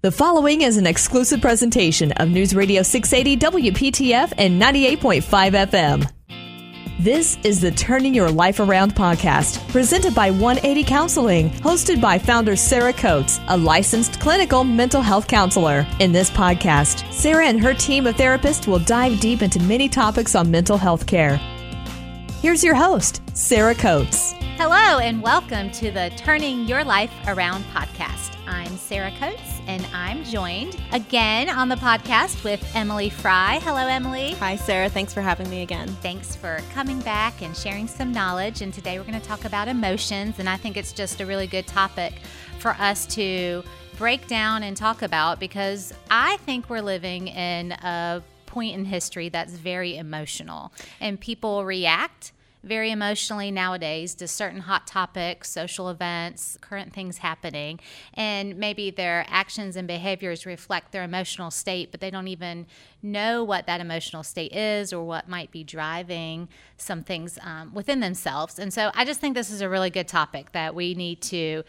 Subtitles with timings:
[0.00, 6.08] The following is an exclusive presentation of News Radio 680 WPTF and 98.5 FM.
[7.00, 12.54] This is the Turning Your Life Around podcast, presented by 180 Counseling, hosted by founder
[12.54, 15.84] Sarah Coates, a licensed clinical mental health counselor.
[15.98, 20.36] In this podcast, Sarah and her team of therapists will dive deep into many topics
[20.36, 21.38] on mental health care.
[22.40, 24.37] Here's your host, Sarah Coates.
[24.60, 28.36] Hello, and welcome to the Turning Your Life Around podcast.
[28.48, 33.60] I'm Sarah Coates, and I'm joined again on the podcast with Emily Fry.
[33.62, 34.32] Hello, Emily.
[34.32, 34.88] Hi, Sarah.
[34.88, 35.86] Thanks for having me again.
[36.02, 38.60] Thanks for coming back and sharing some knowledge.
[38.60, 41.46] And today we're going to talk about emotions, and I think it's just a really
[41.46, 42.14] good topic
[42.58, 43.62] for us to
[43.96, 49.28] break down and talk about because I think we're living in a point in history
[49.28, 56.58] that's very emotional, and people react very emotionally nowadays to certain hot topics, social events,
[56.60, 57.80] current things happening,
[58.14, 62.66] and maybe their actions and behaviors reflect their emotional state, but they don't even
[63.02, 68.00] know what that emotional state is or what might be driving some things um, within
[68.00, 68.58] themselves.
[68.58, 71.62] And so I just think this is a really good topic that we need to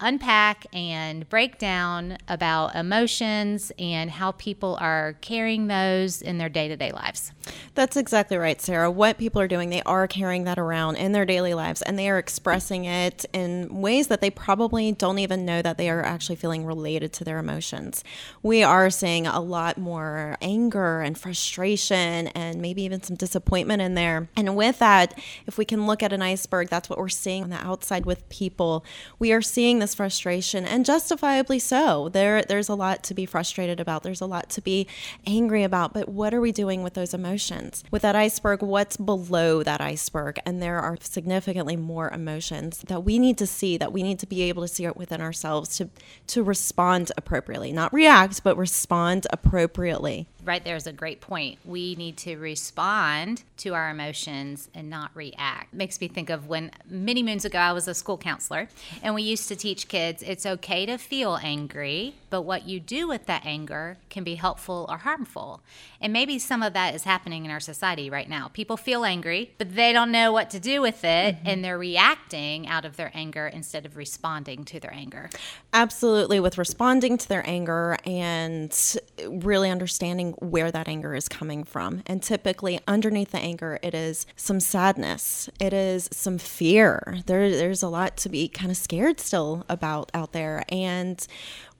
[0.00, 6.68] unpack and break down about emotions and how people are carrying those in their day
[6.68, 7.32] to day lives.
[7.74, 8.90] That's exactly right, Sarah.
[8.90, 12.10] What people are doing, they are carrying that around in their daily lives and they
[12.10, 16.36] are expressing it in ways that they probably don't even know that they are actually
[16.36, 18.04] feeling related to their emotions.
[18.42, 23.94] We are seeing a lot more anger and frustration and maybe even some disappointment in
[23.94, 24.28] there.
[24.36, 27.50] And with that, if we can look at an iceberg, that's what we're seeing on
[27.50, 28.84] the outside with people.
[29.18, 32.10] We are seeing this this frustration, and justifiably so.
[32.10, 34.02] There, there's a lot to be frustrated about.
[34.02, 34.86] There's a lot to be
[35.26, 35.94] angry about.
[35.94, 37.82] But what are we doing with those emotions?
[37.90, 40.40] With that iceberg, what's below that iceberg?
[40.44, 44.26] And there are significantly more emotions that we need to see, that we need to
[44.26, 45.88] be able to see it within ourselves to
[46.26, 51.58] to respond appropriately, not react, but respond appropriately right there is a great point.
[51.64, 55.74] We need to respond to our emotions and not react.
[55.74, 58.68] It makes me think of when many moons ago I was a school counselor
[59.02, 63.06] and we used to teach kids it's okay to feel angry, but what you do
[63.06, 65.60] with that anger can be helpful or harmful.
[66.00, 68.48] And maybe some of that is happening in our society right now.
[68.48, 71.46] People feel angry, but they don't know what to do with it mm-hmm.
[71.46, 75.30] and they're reacting out of their anger instead of responding to their anger.
[75.72, 78.96] Absolutely, with responding to their anger and
[79.26, 82.02] really understanding where that anger is coming from.
[82.06, 87.18] And typically, underneath the anger, it is some sadness, it is some fear.
[87.26, 90.64] There, there's a lot to be kind of scared still about out there.
[90.68, 91.24] And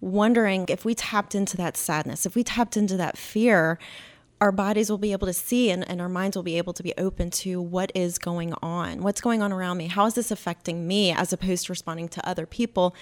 [0.00, 3.78] wondering if we tapped into that sadness, if we tapped into that fear,
[4.40, 6.82] our bodies will be able to see and, and our minds will be able to
[6.82, 10.30] be open to what is going on, what's going on around me, how is this
[10.30, 12.94] affecting me, as opposed to responding to other people,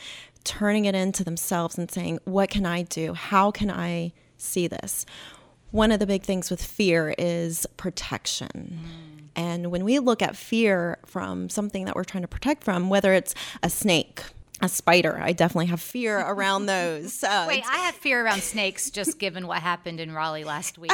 [0.44, 3.12] turning it into themselves and saying, What can I do?
[3.12, 5.04] How can I see this?
[5.70, 8.80] one of the big things with fear is protection.
[8.82, 9.22] Mm.
[9.36, 13.12] And when we look at fear from something that we're trying to protect from, whether
[13.12, 14.22] it's a snake,
[14.62, 15.18] a spider.
[15.20, 17.24] I definitely have fear around those.
[17.36, 20.92] Uh, Wait, I have fear around snakes just given what happened in Raleigh last week.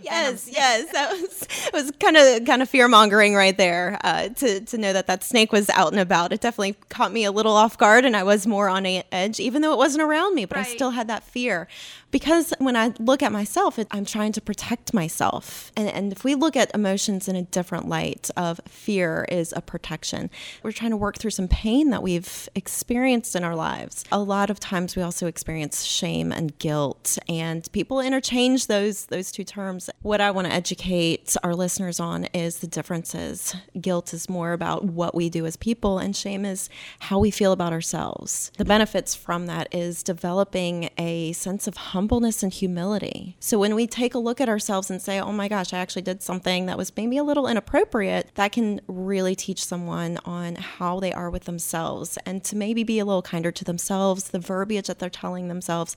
[0.00, 3.98] yes, yes, that was it was kind of kind of fear mongering right there.
[4.02, 7.24] Uh, to to know that that snake was out and about, it definitely caught me
[7.24, 10.02] a little off guard, and I was more on a- edge, even though it wasn't
[10.02, 10.46] around me.
[10.46, 10.66] But right.
[10.66, 11.68] I still had that fear
[12.10, 15.70] because when I look at myself, it, I'm trying to protect myself.
[15.76, 19.60] And, and if we look at emotions in a different light, of fear is a
[19.60, 20.30] protection.
[20.62, 24.02] We're trying to work through some pain that we've experienced experienced in our lives.
[24.10, 29.30] A lot of times we also experience shame and guilt and people interchange those those
[29.30, 29.90] two terms.
[30.00, 33.54] What I want to educate our listeners on is the differences.
[33.78, 37.52] Guilt is more about what we do as people and shame is how we feel
[37.52, 38.50] about ourselves.
[38.56, 43.36] The benefits from that is developing a sense of humbleness and humility.
[43.38, 46.02] So when we take a look at ourselves and say, "Oh my gosh, I actually
[46.02, 51.00] did something that was maybe a little inappropriate," that can really teach someone on how
[51.00, 54.38] they are with themselves and to maybe maybe be a little kinder to themselves, the
[54.38, 55.96] verbiage that they're telling themselves,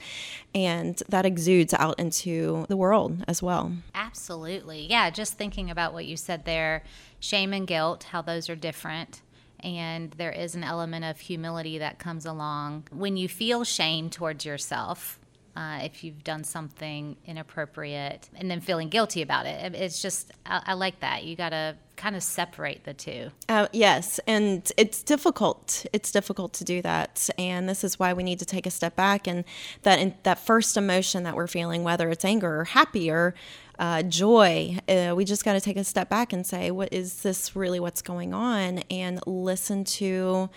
[0.56, 3.72] and that exudes out into the world as well.
[3.94, 4.88] Absolutely.
[4.90, 6.84] Yeah, just thinking about what you said there
[7.20, 9.22] shame and guilt, how those are different
[9.64, 14.44] and there is an element of humility that comes along when you feel shame towards
[14.44, 15.20] yourself
[15.56, 19.76] uh, if you've done something inappropriate and then feeling guilty about it.
[19.76, 21.26] It's just, I, I like that.
[21.26, 23.30] You got to kind of separate the two.
[23.48, 25.86] Uh, yes, and it's difficult.
[25.94, 28.96] It's difficult to do that, and this is why we need to take a step
[28.96, 29.44] back and
[29.84, 33.36] that in, that first emotion that we're feeling, whether it's anger or happy or
[33.78, 37.22] uh, joy, uh, we just got to take a step back and say, what is
[37.22, 37.80] this really?
[37.80, 38.80] What's going on?
[38.90, 40.50] And listen to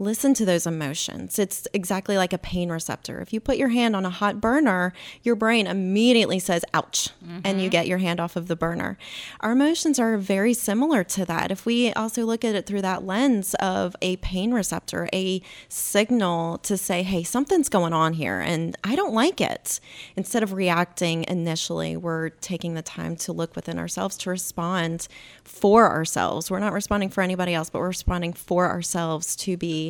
[0.00, 1.38] listen to those emotions.
[1.38, 3.20] It's exactly like a pain receptor.
[3.20, 7.40] If you put your hand on a hot burner, your brain immediately says, ouch, mm-hmm.
[7.44, 8.96] and you get your hand off of the burner.
[9.40, 11.50] Our emotions are very similar to that.
[11.50, 16.56] If we also look at it through that lens of a pain receptor, a signal
[16.58, 19.80] to say, hey, something's going on here and I don't like it.
[20.16, 25.08] Instead of reacting initially, we're taking the time to look within ourselves to respond
[25.44, 26.50] for ourselves.
[26.50, 29.89] We're not responding for anybody else, but we're responding for ourselves to be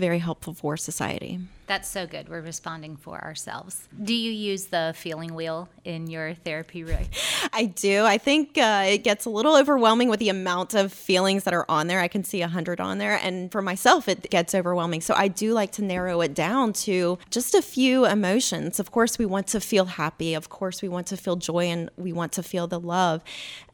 [0.00, 1.38] very helpful for society.
[1.70, 2.28] That's so good.
[2.28, 3.86] We're responding for ourselves.
[4.02, 7.04] Do you use the feeling wheel in your therapy room?
[7.52, 8.04] I do.
[8.04, 11.64] I think uh, it gets a little overwhelming with the amount of feelings that are
[11.68, 12.00] on there.
[12.00, 15.00] I can see a hundred on there, and for myself, it gets overwhelming.
[15.00, 18.80] So I do like to narrow it down to just a few emotions.
[18.80, 20.34] Of course, we want to feel happy.
[20.34, 23.22] Of course, we want to feel joy, and we want to feel the love.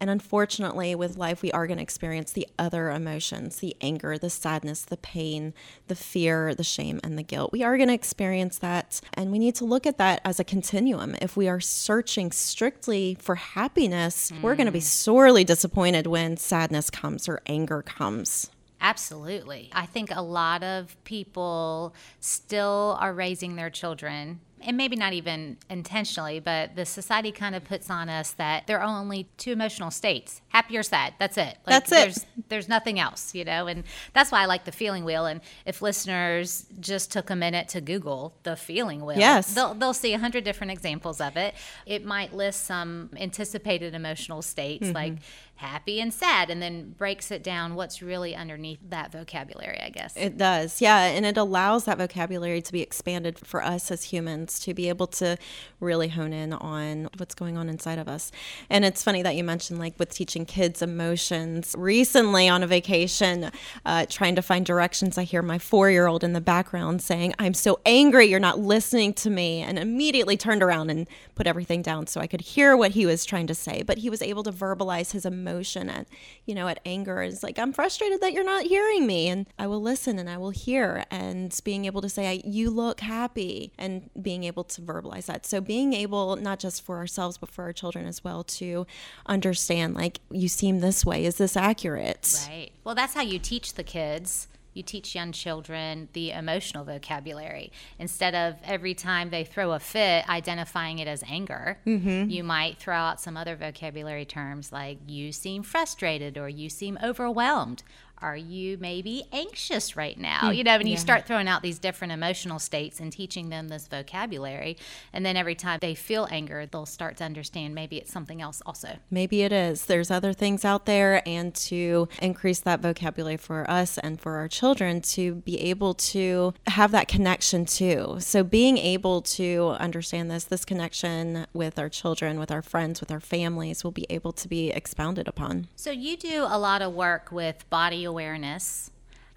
[0.01, 4.29] And unfortunately, with life, we are going to experience the other emotions: the anger, the
[4.29, 5.55] sadness, the pain,
[5.89, 6.16] the fear,
[6.55, 7.53] the shame, and the guilt.
[7.53, 9.01] We are going going to experience that.
[9.15, 11.17] And we need to look at that as a continuum.
[11.23, 14.43] If we are searching strictly for happiness, mm.
[14.43, 18.51] we're going to be sorely disappointed when sadness comes or anger comes.
[18.81, 19.71] Absolutely.
[19.73, 25.59] I think a lot of people still are raising their children and maybe not even
[25.69, 29.91] intentionally, but the society kind of puts on us that there are only two emotional
[29.91, 31.13] states happy or sad.
[31.19, 31.59] That's it.
[31.67, 31.95] Like, that's it.
[31.95, 33.67] There's, there's nothing else, you know?
[33.67, 35.27] And that's why I like the feeling wheel.
[35.27, 39.53] And if listeners just took a minute to Google the feeling wheel, yes.
[39.53, 41.55] they'll, they'll see a hundred different examples of it.
[41.85, 44.95] It might list some anticipated emotional states mm-hmm.
[44.95, 45.13] like
[45.57, 50.15] happy and sad and then breaks it down what's really underneath that vocabulary, I guess.
[50.15, 50.83] It does.
[50.83, 50.99] Yeah.
[50.99, 55.07] And it allows that vocabulary to be expanded for us as humans to be able
[55.09, 55.39] to
[55.81, 58.31] really hone in on what's going on inside of us.
[58.69, 61.75] And it's funny that you mentioned, like, with teaching kids emotions.
[61.79, 63.51] Recently on a vacation,
[63.87, 67.35] uh, trying to find directions, I hear my four year old in the background saying,
[67.39, 69.63] I'm so angry, you're not listening to me.
[69.63, 73.25] And immediately turned around and put everything down so I could hear what he was
[73.25, 73.83] trying to say.
[73.83, 76.07] But he was able to verbalize his emotions emotion at
[76.45, 77.23] you know at anger.
[77.23, 79.29] It's like i'm frustrated that you're not hearing me.
[79.29, 81.05] And i will listen and i will hear.
[81.11, 85.47] And being able to say you look happy and being able to verbalize that.
[85.47, 88.87] So being able not just for ourselves but for our children as well to
[89.27, 91.25] understand like you seem this way.
[91.25, 92.47] Is this accurate?
[92.49, 92.71] Right.
[92.85, 98.35] Well that's how you teach the kids you teach young children the emotional vocabulary instead
[98.35, 102.29] of every time they throw a fit identifying it as anger mm-hmm.
[102.29, 106.99] you might throw out some other vocabulary terms like you seem frustrated or you seem
[107.03, 107.83] overwhelmed
[108.23, 110.41] are you maybe anxious right now?
[110.41, 110.93] Hmm, you know, and yeah.
[110.93, 114.77] you start throwing out these different emotional states and teaching them this vocabulary.
[115.13, 118.63] And then every time they feel anger, they'll start to understand maybe it's something else
[118.65, 118.97] also.
[119.11, 119.85] Maybe it is.
[119.85, 121.23] There's other things out there.
[121.27, 126.55] And to increase that vocabulary for us and for our children to be able to
[126.69, 128.17] have that connection too.
[128.21, 133.11] So being able to understand this, this connection with our children, with our friends, with
[133.11, 135.69] our families will be able to be expounded upon.
[135.77, 138.91] So you do a lot of work with body awareness.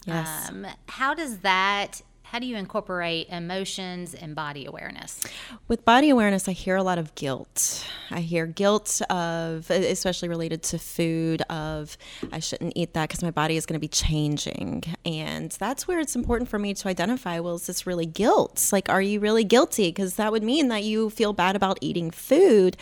[0.05, 0.49] Yes.
[0.49, 5.19] Um, how does that how do you incorporate emotions and body awareness?
[5.67, 7.83] With body awareness, I hear a lot of guilt.
[8.11, 11.97] I hear guilt of, especially related to food, of
[12.31, 14.83] I shouldn't eat that because my body is going to be changing.
[15.05, 18.69] And that's where it's important for me to identify well, is this really guilt?
[18.71, 19.87] Like, are you really guilty?
[19.87, 22.77] Because that would mean that you feel bad about eating food.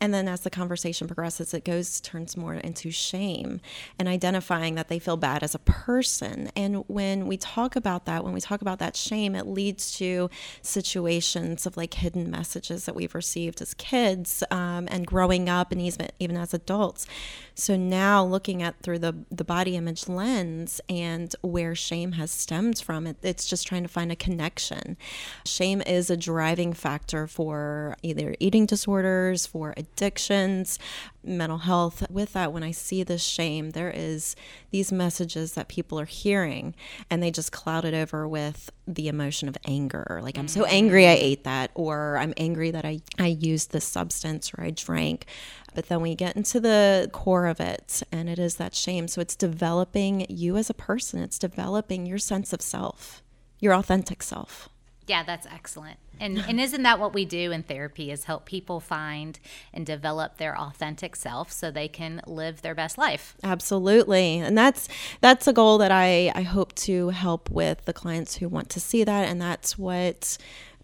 [0.00, 3.60] And then as the conversation progresses, it goes, turns more into shame
[3.98, 6.50] and identifying that they feel bad as a person.
[6.54, 10.28] And when we talk about that, when we talk about that shame, it leads to
[10.62, 15.80] situations of like hidden messages that we've received as kids um, and growing up and
[15.80, 17.06] even, even as adults.
[17.54, 22.78] So now looking at through the, the body image lens and where shame has stemmed
[22.78, 24.96] from, it, it's just trying to find a connection.
[25.44, 30.78] Shame is a driving factor for either eating disorders, for addictions,
[31.22, 32.08] mental health.
[32.10, 34.36] With that, when I see this shame, there is
[34.70, 36.74] these messages that people are hearing
[37.10, 40.20] and they just cloud it over with the emotion of anger.
[40.22, 40.68] Like, I'm so mm.
[40.70, 44.70] angry I ate that, or I'm angry that I, I used this substance or I
[44.70, 45.26] drank.
[45.74, 49.08] But then we get into the core of it, and it is that shame.
[49.08, 53.22] So it's developing you as a person, it's developing your sense of self,
[53.58, 54.68] your authentic self.
[55.06, 55.98] Yeah, that's excellent.
[56.20, 59.38] And and isn't that what we do in therapy is help people find
[59.72, 63.36] and develop their authentic self so they can live their best life.
[63.42, 64.38] Absolutely.
[64.38, 64.88] And that's
[65.20, 68.80] that's a goal that I I hope to help with the clients who want to
[68.80, 70.38] see that and that's what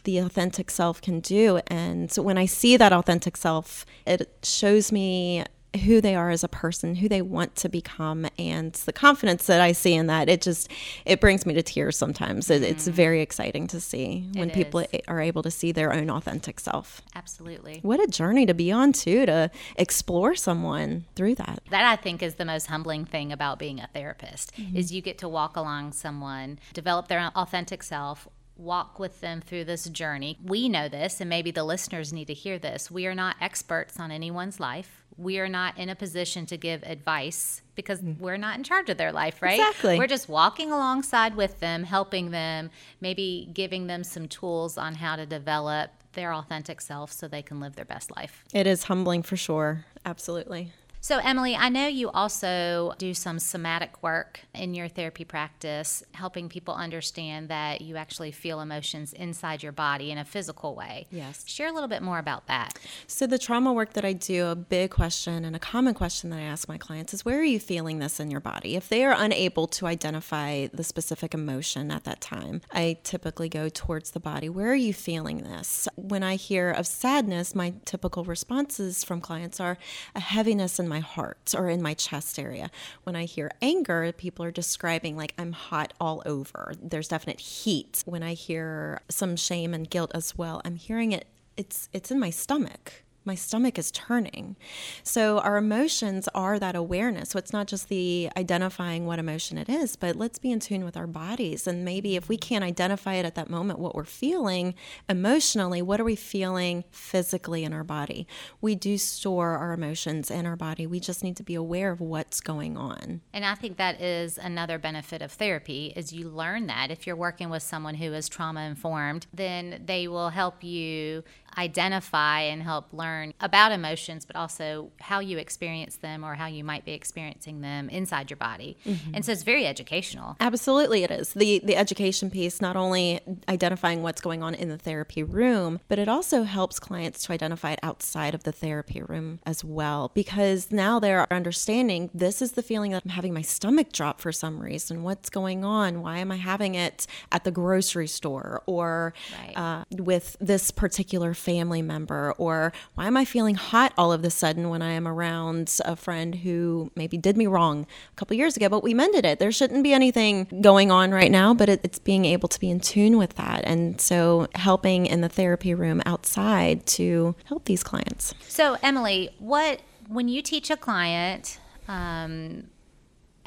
[0.04, 4.90] the authentic self can do and so when I see that authentic self it shows
[4.90, 5.44] me
[5.84, 9.60] who they are as a person, who they want to become, and the confidence that
[9.60, 10.28] I see in that.
[10.28, 10.68] It just
[11.04, 12.50] it brings me to tears sometimes.
[12.50, 15.00] It, It's very exciting to see when It people is.
[15.06, 17.02] are able to see their own authentic self.
[17.14, 17.78] Absolutely.
[17.82, 21.60] What a journey to be on too to explore someone through that.
[21.70, 24.76] That I think is the most humbling thing about being a therapist Mm-hmm.
[24.76, 28.26] is you get to walk along someone, develop their authentic self,
[28.60, 30.38] walk with them through this journey.
[30.44, 32.90] We know this and maybe the listeners need to hear this.
[32.90, 35.02] We are not experts on anyone's life.
[35.16, 38.96] We are not in a position to give advice because we're not in charge of
[38.96, 39.58] their life, right?
[39.58, 39.68] Mm.
[39.68, 39.98] Exactly.
[39.98, 45.16] We're just walking alongside with them, helping them, maybe giving them some tools on how
[45.16, 48.44] to develop their authentic self so they can live their best life.
[48.52, 49.84] It is humbling for sure.
[50.04, 50.72] Absolutely.
[51.02, 56.50] So, Emily, I know you also do some somatic work in your therapy practice, helping
[56.50, 61.06] people understand that you actually feel emotions inside your body in a physical way.
[61.10, 61.42] Yes.
[61.46, 62.78] Share a little bit more about that.
[63.06, 66.38] So, the trauma work that I do, a big question and a common question that
[66.38, 68.76] I ask my clients is where are you feeling this in your body?
[68.76, 73.70] If they are unable to identify the specific emotion at that time, I typically go
[73.70, 74.50] towards the body.
[74.50, 75.88] Where are you feeling this?
[75.96, 79.78] When I hear of sadness, my typical responses from clients are
[80.14, 82.70] a heaviness in my heart or in my chest area.
[83.04, 86.74] When I hear anger, people are describing like I'm hot all over.
[86.82, 88.02] There's definite heat.
[88.04, 92.18] When I hear some shame and guilt as well, I'm hearing it it's it's in
[92.18, 94.56] my stomach my stomach is turning.
[95.02, 97.30] So our emotions are that awareness.
[97.30, 100.84] So it's not just the identifying what emotion it is but let's be in tune
[100.84, 101.66] with our bodies.
[101.66, 104.74] And maybe if we can't identify it at that moment what we're feeling
[105.08, 108.26] emotionally what are we feeling physically in our body?
[108.60, 110.86] We do store our emotions in our body.
[110.86, 113.20] We just need to be aware of what's going on.
[113.32, 116.90] And I think that is another benefit of therapy is you learn that.
[116.90, 121.24] If you're working with someone who is trauma informed, then they will help you
[121.56, 126.64] identify and help learn about emotions, but also how you experience them or how you
[126.64, 128.76] might be experiencing them inside your body.
[129.14, 130.36] And so it's very educational.
[130.40, 131.32] Absolutely, it is.
[131.32, 135.98] The the education piece not only identifying what's going on in the therapy room, but
[135.98, 140.10] it also helps clients to identify it outside of the therapy room as well.
[140.14, 144.32] Because now they're understanding this is the feeling that I'm having my stomach drop for
[144.32, 145.02] some reason.
[145.02, 146.00] What's going on?
[146.02, 149.56] Why am I having it at the grocery store or Right.
[149.56, 152.32] uh, with this particular family member?
[152.38, 155.96] Or why am I feeling hot all of a sudden when I am around a
[155.96, 159.38] friend who maybe did me wrong a couple years ago, but we mended it?
[159.38, 162.70] There shouldn't be anything going on right now, but it, it's being able to be
[162.70, 163.62] in tune with that.
[163.64, 168.34] And so helping in the therapy room outside to help these clients.
[168.48, 172.64] So, Emily, what when you teach a client um,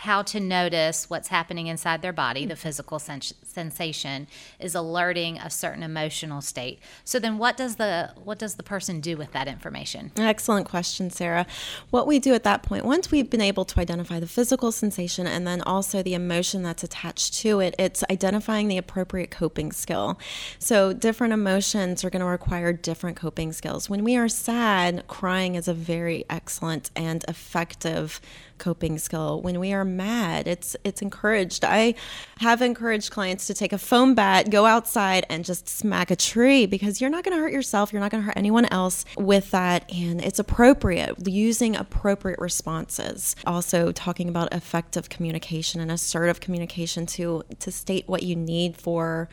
[0.04, 4.28] how to notice what's happening inside their body, the physical sens- sensation
[4.60, 6.80] is alerting a certain emotional state.
[7.06, 10.12] So then, what does the what does the person do with that information?
[10.18, 11.48] Excellent question, Sarah.
[11.90, 15.26] What we do at that point, once we've been able to identify the physical sensation
[15.26, 20.20] and then also the emotion that's attached to it, it's identifying the appropriate coping skill.
[20.60, 23.90] So, different emotions are going to require different coping skills.
[23.90, 28.20] When we are sad, crying is a very excellent and effective
[28.58, 29.42] coping skill.
[29.42, 31.66] When we are mad, it's it's encouraged.
[31.66, 31.96] I
[32.40, 36.66] have encouraged clients to take a foam bat, go outside and just smack a tree
[36.66, 39.52] because you're not going to hurt yourself, you're not going to hurt anyone else with
[39.52, 43.36] that and it's appropriate using appropriate responses.
[43.46, 49.30] Also talking about effective communication and assertive communication to to state what you need for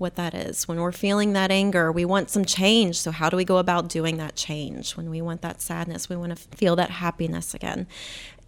[0.00, 0.66] what that is.
[0.66, 2.98] When we're feeling that anger, we want some change.
[2.98, 4.96] So, how do we go about doing that change?
[4.96, 7.86] When we want that sadness, we want to feel that happiness again.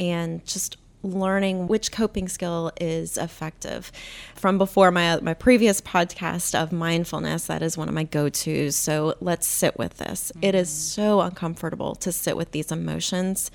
[0.01, 3.91] And just learning which coping skill is effective.
[4.35, 8.75] From before my my previous podcast of mindfulness, that is one of my go-tos.
[8.75, 10.33] So, let's sit with this.
[10.41, 10.73] It is mm.
[10.73, 13.51] so uncomfortable to sit with these emotions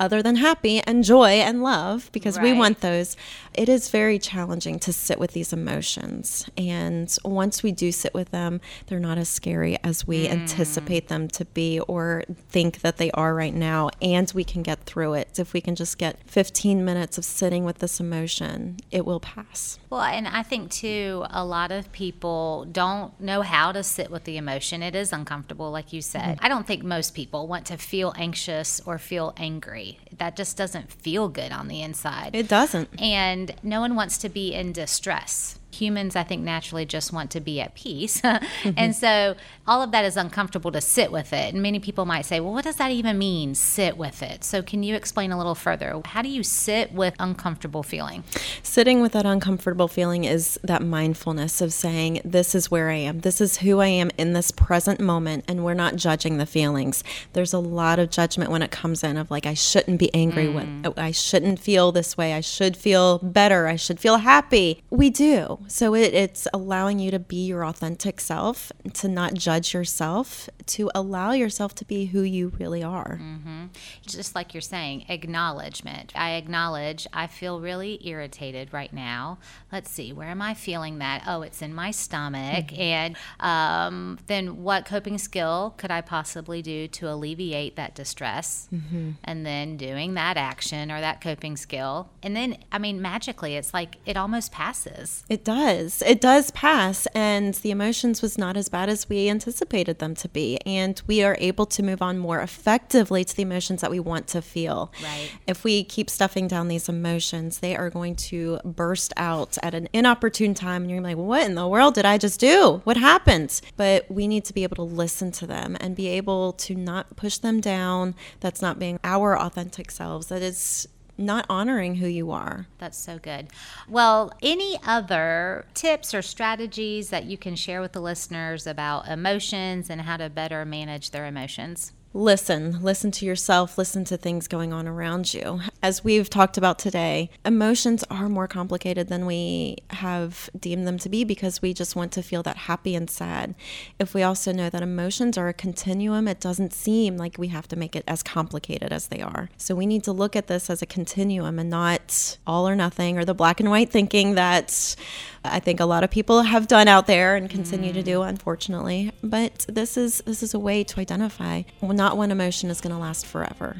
[0.00, 3.16] other than happy and joy and love because we want those.
[3.52, 6.48] It is very challenging to sit with these emotions.
[6.56, 10.30] And once we do sit with them, they're not as scary as we mm.
[10.30, 13.90] anticipate them to be or think that they are right now.
[14.00, 15.38] And we can get through it.
[15.38, 19.78] If we can just get 15 minutes of sitting with this emotion, it will pass.
[19.90, 24.24] Well, and I think too, a lot of people don't know how to sit with
[24.24, 24.82] the emotion.
[24.82, 26.36] It is uncomfortable, like you said.
[26.36, 26.44] Mm-hmm.
[26.44, 29.89] I don't think most people want to feel anxious or feel angry.
[30.18, 32.34] That just doesn't feel good on the inside.
[32.34, 33.00] It doesn't.
[33.00, 35.59] and no one wants to be in distress.
[35.70, 38.20] Humans, I think, naturally just want to be at peace.
[38.76, 39.34] and so
[39.66, 41.54] all of that is uncomfortable to sit with it.
[41.54, 44.44] And many people might say, well, what does that even mean, sit with it?
[44.44, 46.00] So can you explain a little further?
[46.04, 48.24] How do you sit with uncomfortable feeling?
[48.62, 53.20] Sitting with that uncomfortable feeling is that mindfulness of saying, this is where I am,
[53.20, 57.04] this is who I am in this present moment, and we're not judging the feelings.
[57.32, 60.46] There's a lot of judgment when it comes in of like, I shouldn't be angry,
[60.46, 60.84] mm.
[60.84, 64.82] with, I shouldn't feel this way, I should feel better, I should feel happy.
[64.90, 65.59] We do.
[65.68, 70.90] So it, it's allowing you to be your authentic self, to not judge yourself, to
[70.94, 73.20] allow yourself to be who you really are.
[73.22, 73.66] Mm-hmm.
[74.06, 76.12] Just like you're saying, acknowledgement.
[76.16, 79.38] I acknowledge I feel really irritated right now.
[79.70, 81.22] Let's see, where am I feeling that?
[81.26, 82.68] Oh, it's in my stomach.
[82.68, 82.80] Mm-hmm.
[82.80, 88.68] And um, then what coping skill could I possibly do to alleviate that distress?
[88.72, 89.10] Mm-hmm.
[89.22, 92.10] And then doing that action or that coping skill.
[92.22, 95.24] And then, I mean, magically, it's like it almost passes.
[95.28, 95.49] It does.
[95.50, 97.06] It does pass.
[97.14, 100.58] And the emotions was not as bad as we anticipated them to be.
[100.66, 104.26] And we are able to move on more effectively to the emotions that we want
[104.28, 104.92] to feel.
[105.02, 105.30] Right.
[105.46, 109.88] If we keep stuffing down these emotions, they are going to burst out at an
[109.92, 110.82] inopportune time.
[110.82, 112.80] And you're like, what in the world did I just do?
[112.84, 113.60] What happened?
[113.76, 117.16] But we need to be able to listen to them and be able to not
[117.16, 118.14] push them down.
[118.40, 120.28] That's not being our authentic selves.
[120.28, 120.88] That is
[121.20, 122.66] not honoring who you are.
[122.78, 123.48] That's so good.
[123.88, 129.90] Well, any other tips or strategies that you can share with the listeners about emotions
[129.90, 131.92] and how to better manage their emotions?
[132.12, 135.60] Listen, listen to yourself, listen to things going on around you.
[135.82, 141.08] As we've talked about today, emotions are more complicated than we have deemed them to
[141.08, 143.54] be because we just want to feel that happy and sad.
[143.98, 147.68] If we also know that emotions are a continuum, it doesn't seem like we have
[147.68, 149.48] to make it as complicated as they are.
[149.56, 153.18] So we need to look at this as a continuum and not all or nothing
[153.18, 154.96] or the black and white thinking that
[155.44, 157.94] I think a lot of people have done out there and continue mm.
[157.94, 159.12] to do, unfortunately.
[159.22, 161.62] But this is this is a way to identify
[162.00, 163.76] not one emotion is going to last forever.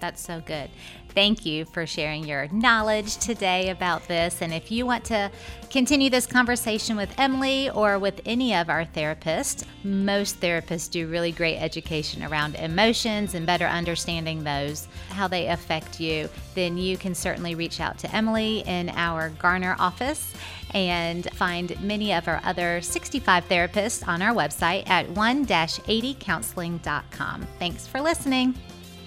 [0.00, 0.70] That's so good.
[1.14, 4.42] Thank you for sharing your knowledge today about this.
[4.42, 5.32] And if you want to
[5.68, 11.32] continue this conversation with Emily or with any of our therapists, most therapists do really
[11.32, 17.12] great education around emotions and better understanding those, how they affect you, then you can
[17.14, 20.32] certainly reach out to Emily in our Garner office
[20.72, 27.48] and find many of our other 65 therapists on our website at 1-80counseling.com.
[27.58, 28.54] Thanks for listening.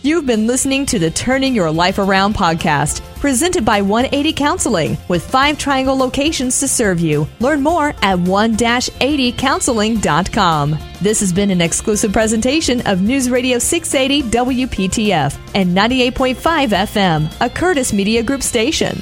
[0.05, 5.25] You've been listening to the Turning Your Life Around podcast, presented by 180 Counseling, with
[5.25, 7.25] five triangle locations to serve you.
[7.39, 10.77] Learn more at 1-80counseling.com.
[10.99, 17.49] This has been an exclusive presentation of News Radio 680 WPTF and 98.5 FM, a
[17.49, 18.99] Curtis Media Group station.